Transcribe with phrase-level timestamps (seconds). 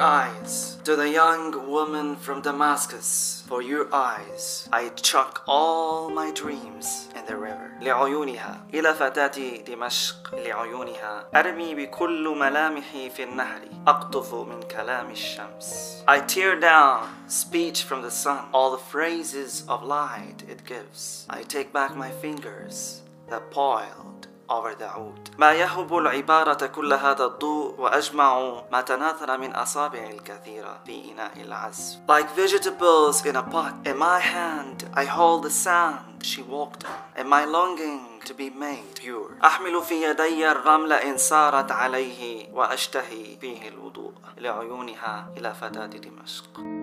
[0.00, 3.42] eyes to the young woman from Damascus.
[3.48, 7.72] For your eyes, I chuck all my dreams in the river.
[7.80, 16.20] لعيونها إلى فتاة دمشق لعيونها أرمي بكل ملامحي في النهر أقطف من كلام الشمس I
[16.20, 21.72] tear down speech from the sun all the phrases of light it gives I take
[21.72, 24.19] back my fingers that poiled
[24.51, 30.79] over the عود ما يهب العبارة كل هذا الضوء وأجمع ما تناثر من أصابع الكثيرة
[30.85, 31.97] في إناء العزف.
[32.07, 33.73] Like vegetables in a pot.
[33.85, 36.23] In my hand I hold the sand.
[36.23, 37.21] She walked on.
[37.21, 39.31] In my longing to be made pure.
[39.43, 46.80] أحمل في يدي الرمل إن سارت عليه وأشتهي فيه الوضوء لعيونها إلى فتاة دمشق.